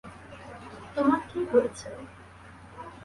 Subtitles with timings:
[0.95, 1.87] তোমার কী হয়েছে?